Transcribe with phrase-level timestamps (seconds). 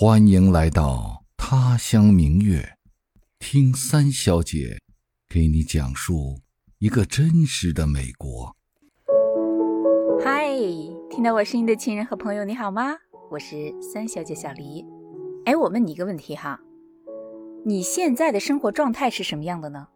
[0.00, 2.76] 欢迎来到他乡明月，
[3.40, 4.78] 听三小姐
[5.28, 6.38] 给你讲述
[6.78, 8.54] 一个真实的美国。
[10.22, 10.50] 嗨，
[11.10, 12.94] 听到我声音的亲人和朋友，你好吗？
[13.28, 14.86] 我是三小姐小黎。
[15.46, 16.60] 哎，我问你一个问题哈，
[17.64, 19.88] 你现在的生活状态是什么样的呢？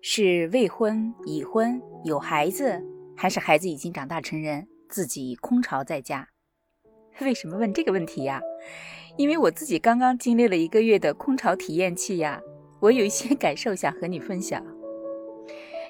[0.00, 2.82] 是未婚、已婚、有孩子，
[3.14, 6.30] 还是孩子已经长大成人，自己空巢在家？
[7.20, 8.40] 为什么问这个问题呀？
[9.20, 12.40] 因为我自己刚刚经历了一个月的空巢体验期呀，
[12.80, 14.64] 我有一些感受想和你分享。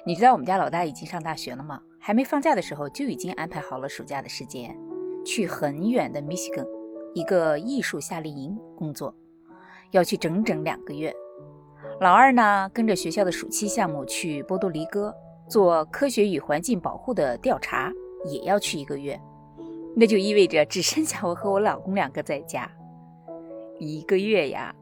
[0.05, 1.81] 你知道我们家老大已经上大学了吗？
[1.97, 4.77] 还没放假的时候就已经安排好了暑假的时间，
[5.25, 6.67] 去很远的密西根
[7.13, 9.15] 一个艺术夏令营工作，
[9.91, 11.15] 要去整整两个月。
[12.01, 15.15] 老二呢，跟着学校的暑期项目去波多黎各
[15.47, 17.93] 做科学与环境保护的调查，
[18.25, 19.17] 也要去一个月。
[19.95, 22.69] 那就意味着只剩下我和我老公两个在家。
[23.83, 24.75] 一个月呀，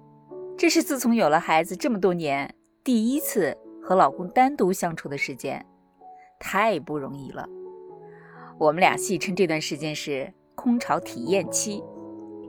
[0.58, 5.66] 这是自从有了孩子这么多年第一次和老公单独相处的时间，
[6.38, 7.48] 太不容易了。
[8.58, 11.82] 我们俩戏称这段时间是空巢体验期，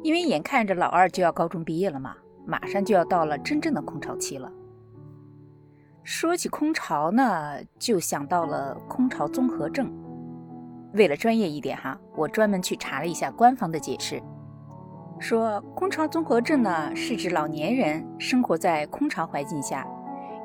[0.03, 4.51] 因为眼看着老二就要高中毕业了嘛，马上就要到了真正的空巢期了。
[6.03, 9.89] 说起空巢呢，就想到了空巢综合症。
[10.95, 14.21] 为了专业一点哈，我专门去查了一下官方的解释。
[15.21, 19.87] 说空巢综合症呢，是指老年人生活在空巢环境下，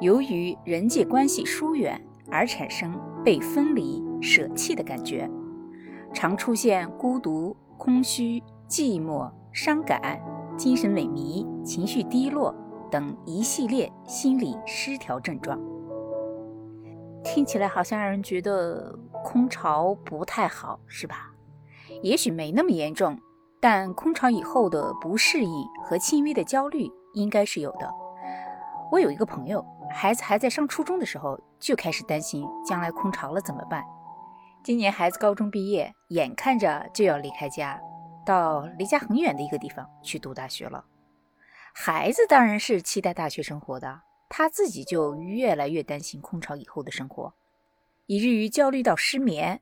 [0.01, 5.29] 由于人际关系疏远而产生被分离、舍弃的感觉，
[6.13, 10.21] 常出现孤独、空虚、寂寞、伤感、
[10.57, 12.53] 精神萎靡、情绪低落
[12.91, 15.57] 等一系列心理失调症状。
[17.23, 21.31] 听起来好像让人觉得空巢不太好，是吧？
[22.01, 23.17] 也许没那么严重。
[23.67, 27.91] 但空巢以后的不适应和轻微的焦虑应该是有的。
[28.91, 33.83] 我有一个朋友，孩子还在上初中的时候就开始担心将来空巢了怎么办。
[34.63, 37.81] 今年孩子高中毕业，眼看着就要离开家，
[38.23, 40.85] 到离家很远的一个地方去读大学了。
[41.73, 47.33] 孩子当然是期待大学生活的，他自己就越来越担心空巢以后的生活，
[48.05, 49.59] 以至于焦虑到失眠。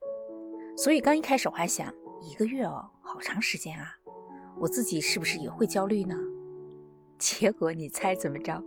[0.76, 1.88] 所以刚一开始我还想。
[2.26, 3.96] 一个月哦，好长时间啊！
[4.58, 6.18] 我自己是不是也会焦虑呢？
[7.20, 8.60] 结果你猜怎么着？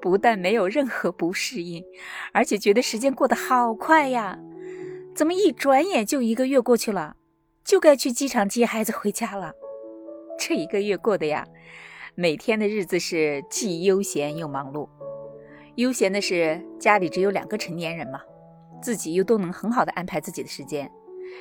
[0.00, 1.84] 不但没有任何不适应，
[2.32, 4.38] 而且觉得时间过得好快呀！
[5.14, 7.16] 怎么一转眼就一个月过去了？
[7.62, 9.52] 就该去机场接孩子回家了。
[10.38, 11.46] 这一个月过的呀，
[12.14, 14.88] 每天的日子是既悠闲又忙碌。
[15.76, 18.22] 悠闲的是家里只有两个成年人嘛，
[18.82, 20.90] 自己又都能很好的安排自己的时间。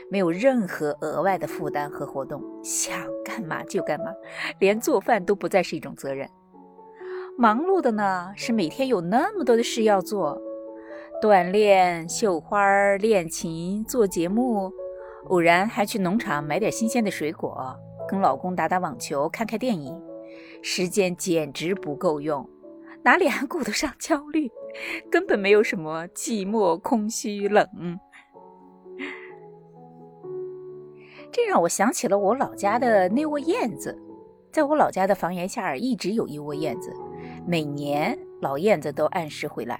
[0.10, 4.06] 没有任何额外的负担和活动，想干嘛就干嘛，
[4.60, 6.30] 连做饭都不再是一种责任。
[7.38, 10.40] 忙碌的呢，是每天有那么多的事要做：
[11.22, 14.72] 锻炼、绣花、练琴、做节目，
[15.30, 17.76] 偶然还去农场买点新鲜的水果，
[18.08, 20.00] 跟老公打打网球、看看电影。
[20.62, 22.48] 时间简直不够用，
[23.04, 24.52] 哪里还顾得上焦虑？
[25.10, 27.68] 根本没有什么寂寞、空虚、冷。
[31.32, 33.98] 这让我想起了我老家的那窝燕子，
[34.52, 36.94] 在我老家的房檐下一直有一窝燕子，
[37.48, 39.80] 每年老燕子都按时回来，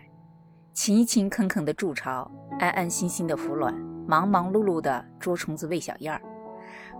[0.72, 3.74] 勤勤恳恳的筑巢，安安心心的孵卵，
[4.08, 6.22] 忙忙碌碌的捉虫子喂小燕儿。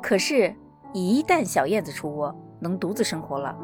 [0.02, 0.54] 可是，
[0.94, 3.58] 一旦小燕子出窝能独自生活了，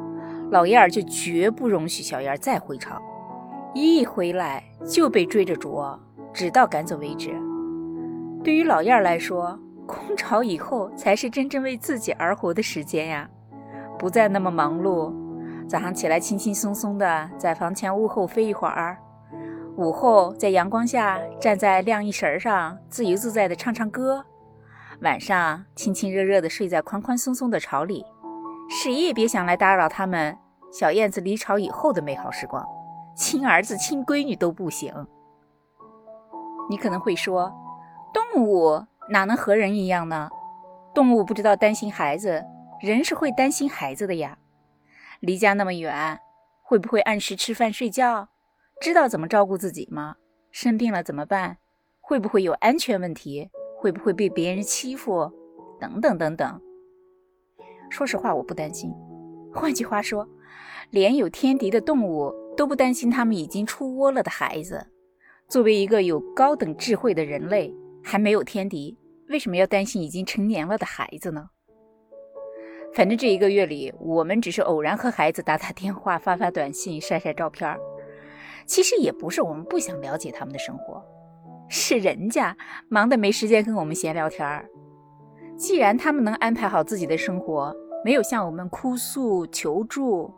[0.51, 2.97] 老燕儿就绝不容许小燕儿再回巢，
[3.73, 5.99] 一回来就被追着啄，
[6.31, 7.35] 直到赶走为止。
[8.41, 13.27] 对于老燕儿来说，空巢以后才是真正为自己而活的时间呀，
[13.97, 15.11] 不再那么忙碌。
[15.67, 18.97] 早上起来轻轻松松的在房前屋后飞一会儿，
[19.75, 24.23] 午后在阳光下站在晾衣绳上自由自在的唱唱歌，
[25.01, 28.05] 晚上亲亲热热的睡在宽宽松松的巢里，
[28.69, 30.37] 谁也别想来打扰他们
[30.71, 32.65] 小燕子离巢以后的美好时光，
[33.15, 34.93] 亲儿子亲闺女都不行。
[36.69, 37.53] 你可能会说，
[38.13, 38.81] 动物。
[39.09, 40.29] 哪能和人一样呢？
[40.93, 42.43] 动物不知道担心孩子，
[42.81, 44.37] 人是会担心孩子的呀。
[45.19, 46.19] 离家那么远，
[46.61, 48.29] 会不会按时吃饭睡觉？
[48.81, 50.15] 知道怎么照顾自己吗？
[50.51, 51.57] 生病了怎么办？
[52.01, 53.49] 会不会有安全问题？
[53.79, 55.31] 会不会被别人欺负？
[55.79, 56.61] 等等等等。
[57.89, 58.93] 说实话，我不担心。
[59.53, 60.27] 换句话说，
[60.89, 64.87] 连有天敌的动物都不担心他们已经出窝了的孩子。
[65.47, 67.73] 作为一个有高等智慧的人类。
[68.09, 71.49] 还没有天敌，为什么要担心已经成年了的孩子呢？
[72.93, 77.77] 反正这一个月里，我们只是偶然和孩子打打电话、发发短信、晒晒照片。
[78.65, 81.03] 其实也不是我们不想了解他们的生活，
[81.67, 82.55] 是人家
[82.87, 84.65] 忙得没时间跟我们闲聊天。
[85.57, 87.75] 既然他们能安排好自己的生活，
[88.05, 90.33] 没有向我们哭诉求助，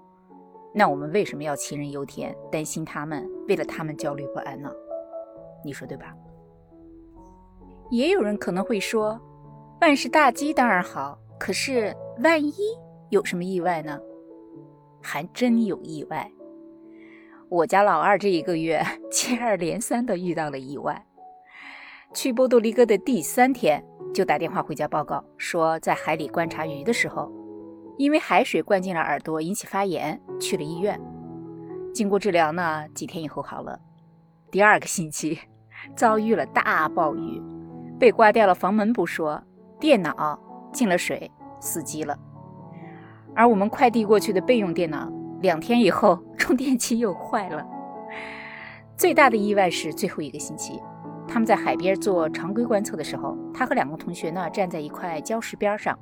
[0.73, 4.71] 那我们为什么要杞人忧天，担心他们，为了他们焦虑不安呢？
[5.63, 6.15] 你说对吧？
[7.89, 9.19] 也有人可能会说，
[9.81, 12.53] 万事大吉当然好，可是万一
[13.09, 13.99] 有什么意外呢？
[15.01, 16.31] 还真有意外。
[17.49, 21.05] 我家老二这一个月接二连三的遇到了意外。
[22.13, 23.83] 去波多黎各的第三天，
[24.13, 27.31] 就打电话回家报告说，在海里观察鱼的时候，
[27.97, 30.99] 因为海水灌进了耳朵，引起发炎，去了医院。
[31.93, 33.79] 经过治疗呢，几天以后好了。
[34.51, 35.39] 第二个星期，
[35.95, 37.41] 遭遇了大暴雨，
[37.99, 39.43] 被刮掉了房门不说，
[39.79, 40.39] 电脑
[40.71, 41.29] 进了水，
[41.59, 42.17] 死机了。
[43.35, 45.11] 而我们快递过去的备用电脑。
[45.41, 47.65] 两天以后，充电器又坏了。
[48.97, 50.81] 最大的意外是最后一个星期，
[51.25, 55.97] 他们在海边做常规观测的时候，他和两个同学呢站在一块礁石边上。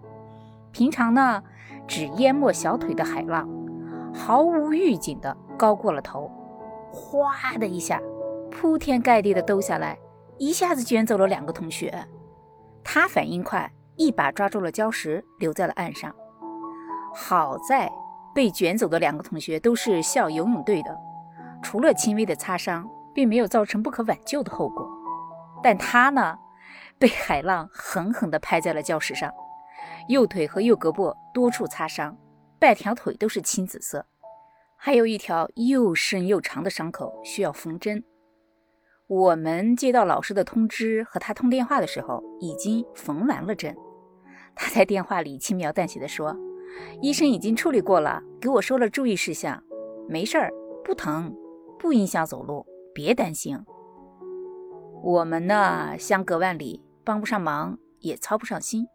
[0.71, 1.44] 平常呢
[1.88, 3.47] 只淹没小腿的海浪，
[4.11, 6.31] 毫无预警的高过了头，
[6.91, 8.01] 哗的一下，
[8.49, 9.99] 铺天盖地的兜下来，
[10.38, 12.07] 一下子卷走了两个同学。
[12.84, 16.13] 他反应快，一把抓住了礁石，留在了岸上。
[17.13, 17.92] 好在。
[18.36, 20.95] 被卷走的两个同学都是校游泳队的，
[21.63, 24.88] 除了轻微的擦伤，并没有造成不可挽救的后果。
[25.63, 26.38] 但他呢，
[27.00, 29.33] 被海浪狠狠地拍在了礁石上，
[30.07, 32.16] 右腿和右胳膊多处擦伤，
[32.60, 34.06] 半条腿都是青紫色，
[34.75, 38.04] 还有一条又深又长的伤口需要缝针。
[39.07, 43.74] 我们接到老师的通知和他通电话的时候，已经缝完了针。
[44.54, 46.36] 他在电话里轻描淡写地说。
[47.01, 49.63] 医生已经处理过了，给我说了注意事项，
[50.09, 50.51] 没事儿，
[50.83, 51.33] 不疼，
[51.80, 53.57] 不影响走路，别担心。
[55.01, 58.86] 我们呢，相隔万里，帮不上忙，也操不上心。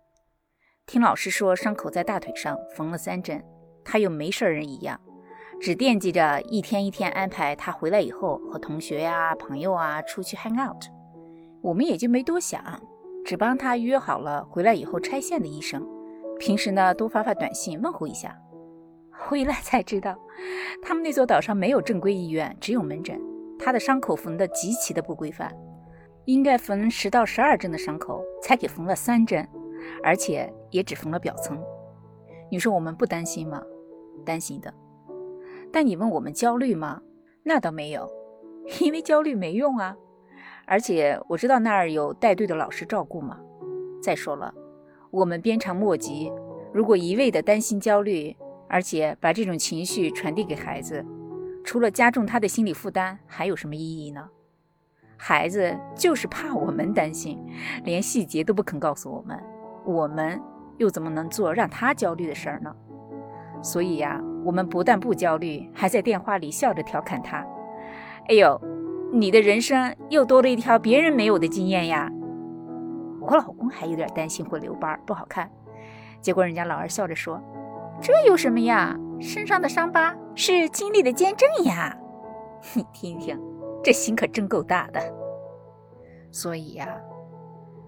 [0.86, 3.42] 听老师说，伤口在大腿上缝了三针，
[3.82, 5.00] 他又没事人一样，
[5.62, 10.86] 只惦记着一天一天安排他回来以后和同学呀、朋友啊出去 hang out。
[11.60, 12.60] 我们也就没多想，
[13.24, 15.86] 只帮他约好了回来以后拆线的医生。
[16.36, 18.36] 平时呢，多发发短信问候一下。
[19.12, 20.18] 回来才知道，
[20.82, 23.16] 他们那座岛上没有正规医院，只有门诊。
[23.56, 25.56] 他的伤口缝得极其的不规范，
[26.24, 29.48] 应该缝十到十二针的伤口，才给缝了三针，
[30.02, 31.56] 而且也只缝了表层。
[32.50, 33.62] 你说我们不担心吗？
[34.26, 34.74] 担心的。
[35.72, 37.00] 但你问我们焦虑吗？
[37.42, 38.08] 那倒没有，
[38.80, 39.96] 因为焦虑没用啊。
[40.66, 43.38] 而且我知道那儿有带队的老师照顾嘛。
[44.02, 44.52] 再说了。
[45.10, 46.32] 我们鞭长莫及，
[46.72, 48.34] 如果一味的担心焦虑，
[48.66, 51.04] 而且把这种情绪传递给孩子，
[51.62, 54.26] 除了加重他的心理负担，还有什么意义呢？
[55.18, 57.38] 孩子就是怕我们担心，
[57.84, 59.38] 连细节都不肯告诉我们，
[59.84, 60.40] 我们
[60.78, 62.74] 又怎么能做让他焦虑的事儿呢？
[63.62, 67.46] 所以呀，我们不但不焦虑，还在电话里笑着调侃他
[68.28, 68.60] ：“哎呦，
[69.12, 72.10] 你的人生又多了一条别人没有的经验呀。”
[73.20, 75.50] 我老公还有点担心会留疤不好看，
[76.20, 77.40] 结果人家老二笑着说
[78.02, 78.98] ：“这有什么呀？
[79.20, 81.96] 身上的伤疤是经历的见证呀！
[82.74, 83.40] 你听一听，
[83.82, 85.00] 这心可真够大的。
[86.32, 87.00] 所以呀，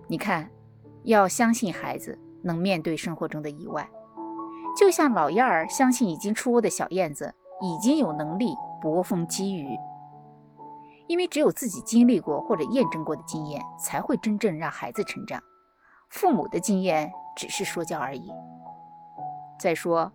[0.07, 0.49] 你看，
[1.03, 3.89] 要相信孩子能面对生活中的意外，
[4.77, 9.79] 就像老燕儿相信已经出窝的小燕子已经有能力搏风击雨。”
[11.07, 15.43] 因为只有自己经历过或者验证过的经验，才会真正让孩子成长。
[16.09, 18.33] 父母的经验只是说教而已。
[19.61, 20.13] 再说，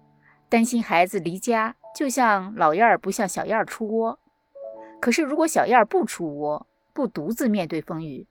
[0.50, 4.20] 担心孩子离家，就像老燕儿不像小燕儿出窝。
[5.00, 8.28] 可是，如果小燕儿不出窝，不独自面对风雨，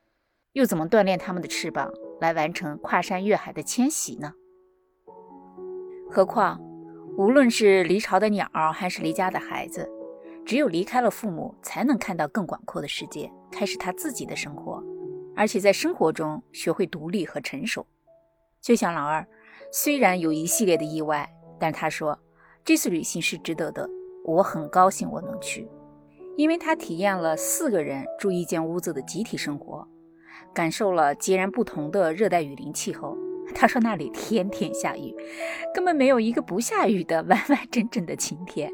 [0.51, 4.33] 又怎么锻炼他们的翅膀，来完成跨山越海的迁徙呢？
[6.11, 6.59] 何况，
[7.17, 9.87] 无论是离巢的鸟，还是离家的孩子。
[10.43, 14.83] 只有离开了父母，才能看到更广阔的世界，开始他自己的生活，
[15.35, 17.85] 而且在生活中学会独立和成熟。
[18.59, 19.23] 就像老二，
[19.71, 22.17] 虽然有一系列的意外，但他说
[22.65, 23.87] 这次旅行是值得的。
[24.25, 25.69] 我很高兴我能去，
[26.35, 29.87] 因为他体验了四个人住一间屋子的集体生活，
[30.55, 33.15] 感受了截然不同的热带雨林气候。
[33.53, 35.15] 他说那里天天下雨，
[35.73, 38.71] 根本没有一个不下雨的 完完整整的晴天。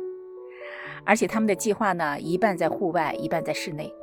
[1.06, 3.94] 而且他们的计划呢，一半在户外，一半在室内。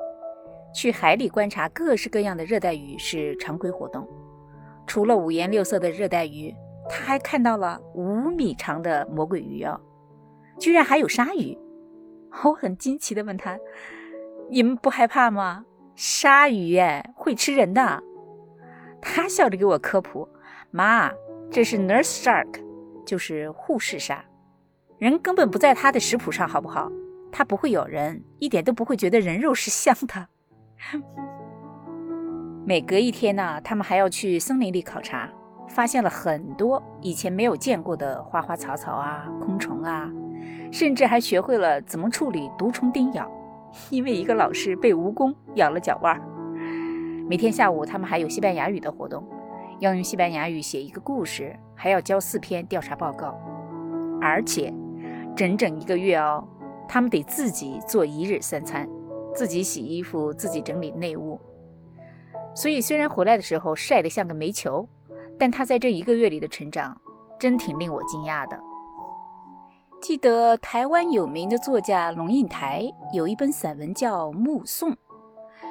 [0.74, 4.08] 去海里观察各式各样的热带鱼是常规活动。
[4.86, 6.54] 除了五颜六色的热带鱼，
[6.88, 9.80] 他还看到了五米长的魔鬼鱼哦，
[10.58, 11.58] 居然还有鲨鱼。
[12.44, 13.58] 我很惊奇的问他
[14.48, 15.66] ：“你们不害怕吗？
[15.94, 18.02] 鲨鱼哎，会吃人的。”
[19.02, 20.26] 他笑着给我科普
[20.74, 21.12] ：“妈，
[21.50, 22.48] 这是 nurse shark，
[23.04, 24.24] 就是护士鲨，
[24.98, 26.90] 人根本不在它的食谱上，好不好？
[27.30, 30.28] 它不会咬人，一点都不会觉得人肉是香的。”
[32.64, 35.28] 每隔一天呢，他们还要去森林里考察，
[35.68, 40.10] 发现了很多以前没有见过的花花草草啊、昆虫啊，
[40.72, 43.30] 甚至还学会了怎么处理毒虫叮咬，
[43.90, 46.22] 因为一个老师被蜈蚣咬了脚腕儿。
[47.28, 49.22] 每天下午，他们还有西班牙语的活动，
[49.82, 53.34] 要用西班牙语写一个故事，还要交四篇调查报告，
[54.20, 54.72] 而且
[55.34, 56.46] 整整一个月哦，
[56.88, 58.88] 他们得自己做一日三餐，
[59.34, 61.40] 自己洗衣服，自己整理内务。
[62.54, 64.88] 所以虽然回来的时候晒得像个煤球，
[65.36, 66.96] 但他在这一个月里的成长，
[67.36, 68.56] 真挺令我惊讶的。
[70.00, 74.92] 记得台湾有名的作家龙应台有一本散文叫《目送》。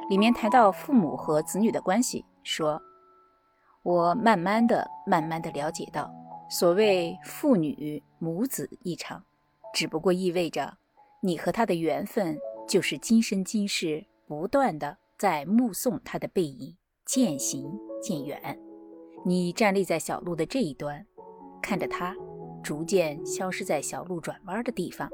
[0.09, 2.81] 里面谈到父母和子女的关系，说
[3.83, 6.13] ：“我慢慢的、慢慢的了解到，
[6.49, 9.23] 所谓父女母子一场，
[9.73, 10.77] 只不过意味着
[11.21, 17.71] 你和他的缘分就是今生今世不断的在目送他的背影渐行
[18.01, 18.59] 渐远。
[19.25, 21.05] 你站立在小路的这一端，
[21.61, 22.15] 看着他
[22.63, 25.09] 逐渐消失在小路转弯的地方，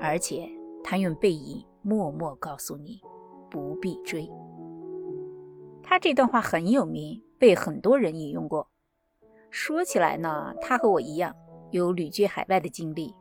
[0.00, 0.48] 而且
[0.82, 3.00] 他用背影默默告诉你。”
[3.48, 4.28] 不必追。
[5.88, 8.68] 他这段话很有名，被很多人引用过。
[9.50, 11.32] 说起来呢，他和我一样
[11.70, 13.14] 有旅居海外的经历，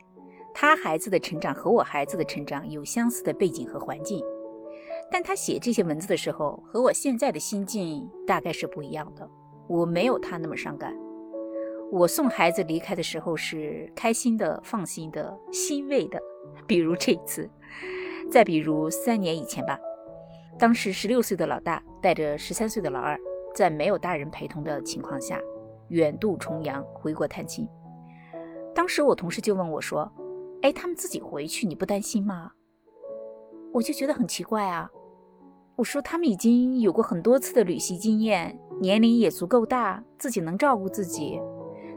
[0.51, 4.25] 他孩子的成长和我孩子的成长有相似的背景和环境。
[5.12, 9.29] 但他写这些文字的时候，和我现在的心境大概是不一样的。
[9.67, 10.91] 我没有他那么伤感。
[11.91, 16.19] 我送孩子离开的时候是开心的、放心的、欣慰的，
[16.65, 17.48] 比如这一次，
[18.31, 19.79] 再比如三年以前吧。
[20.57, 23.19] 当时十六岁的老大带着十三岁的老二，
[23.55, 25.41] 在没有大人陪同的情况下，
[25.88, 27.67] 远渡重洋回国探亲。
[28.75, 30.07] 当时我同事就问我说
[30.62, 32.51] ：“哎，他们自己回去，你不担心吗？”
[33.74, 34.88] 我就觉得很奇怪啊。
[35.77, 41.41] 我说他们已经有过很多次的旅行经验，年龄也足够大，自己能照顾自己。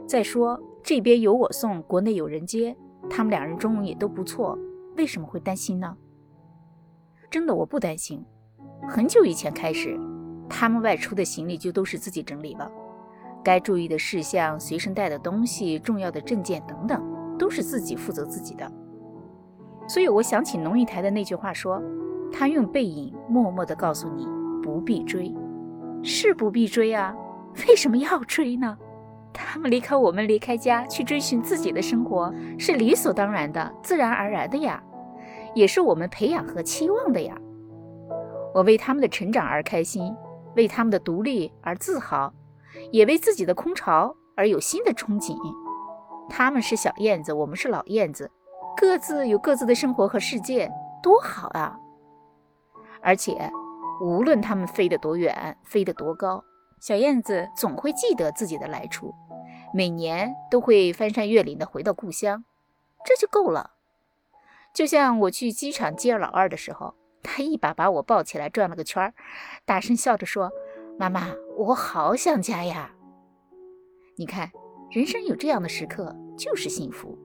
[0.07, 2.75] 再说这边有我送，国内有人接，
[3.11, 4.57] 他们两人中文也都不错，
[4.97, 5.95] 为什么会担心呢？
[7.29, 8.25] 真的，我不担心。
[8.87, 9.99] 很久以前开始，
[10.49, 12.71] 他们外出的行李就都是自己整理了，
[13.43, 17.03] 该注意的事项、随身带的东西、重要的证件等等，
[17.37, 18.71] 都是自己负责自己的。
[19.87, 21.81] 所以我想起龙应台的那句话说
[22.31, 24.27] ：“他用背影默默地告诉你
[24.63, 25.35] 不必追，
[26.03, 27.15] 是不必追啊？
[27.67, 28.77] 为什么要追呢？
[29.33, 34.83] 他们离开我们，离开家去追寻自己的生活，是理所当然的、自然而然的呀，
[35.53, 37.35] 也是我们培养和期望的呀。”
[38.53, 40.15] 我为他们的成长而开心，
[40.55, 42.33] 为他们的独立而自豪，
[42.91, 45.37] 也为自己的空巢而有新的憧憬。
[46.29, 48.29] 他们是小燕子，我们是老燕子，
[48.75, 51.77] 各自有各自的生活和世界，多好啊！
[53.01, 53.51] 而且，
[54.01, 56.43] 无论他们飞得多远，飞得多高，
[56.79, 59.13] 小燕子总会记得自己的来处，
[59.73, 62.43] 每年都会翻山越岭的回到故乡，
[63.05, 63.71] 这就够了。
[64.73, 66.95] 就像我去机场接老二的时候。
[67.21, 69.13] 他一把把我抱起来，转了个圈儿，
[69.65, 70.51] 大声笑着说
[70.97, 72.93] ：“妈妈，我好想家呀！”
[74.17, 74.51] 你看，
[74.91, 77.17] 人生有这样的时刻就是幸福。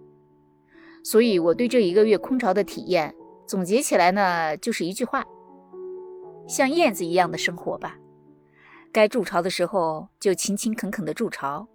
[1.02, 3.14] 所以，我对这一个月空巢的体验
[3.46, 5.24] 总结起来呢，就是一句话：
[6.46, 7.98] 像燕子一样的生活吧。
[8.92, 11.66] 该筑巢的时候就勤勤恳恳的筑巢，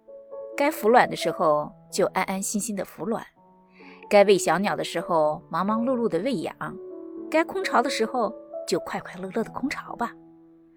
[0.56, 3.24] 该孵卵的时候就安安心心的孵卵，
[4.08, 6.54] 该喂小鸟的时候忙忙碌碌的喂养。
[7.30, 8.34] 该空巢的时候，
[8.66, 10.12] 就快快乐乐的空巢吧。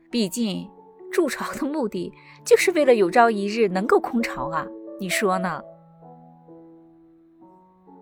[0.10, 0.70] 毕竟
[1.12, 2.14] 筑巢的目的
[2.46, 4.66] 就是为了有朝一日能够空巢啊，
[5.00, 5.62] 你说呢？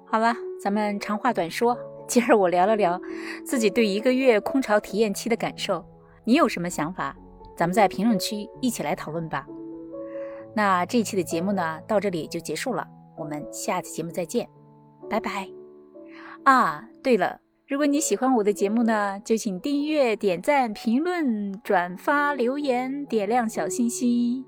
[0.06, 1.78] 好了，咱们长话短说，
[2.08, 3.00] 今儿我聊了聊
[3.46, 5.86] 自己对一个月空巢体验期的感受，
[6.26, 7.16] 你有什么想法？
[7.56, 9.46] 咱们在评论区一起来讨论吧。
[10.54, 14.50] 那这期的节目呢，到这里就结束了，我们下期节目再见，
[15.10, 15.48] 拜拜。
[16.44, 17.41] 啊，对了。
[17.72, 24.46] 如果你喜欢我的节目呢，就请订阅、点赞、评论、转发、留言、点亮小心心。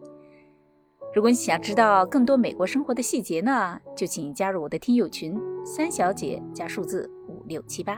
[1.16, 7.98] 如果你想知道更多美国生活的细节呢，就请加入我的听友群三小姐加数字五六七八。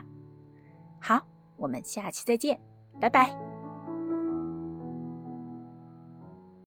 [1.00, 2.60] 好，我们下期再见，
[3.00, 3.45] 拜拜。